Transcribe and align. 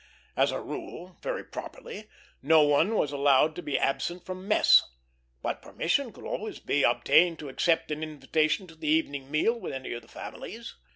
As 0.35 0.49
a 0.49 0.59
rule, 0.59 1.19
very 1.21 1.43
properly, 1.43 2.09
no 2.41 2.63
one 2.63 2.95
was 2.95 3.11
allowed 3.11 3.55
to 3.55 3.61
be 3.61 3.77
absent 3.77 4.25
from 4.25 4.47
mess; 4.47 4.89
but 5.43 5.61
permission 5.61 6.11
could 6.11 6.25
always 6.25 6.57
be 6.57 6.81
obtained 6.81 7.37
to 7.37 7.49
accept 7.49 7.91
an 7.91 8.01
invitation 8.01 8.65
to 8.65 8.73
the 8.73 8.87
evening 8.87 9.29
meal 9.29 9.53
with 9.53 9.73
any 9.73 9.93
of 9.93 10.01
the 10.01 10.07
families. 10.07 10.73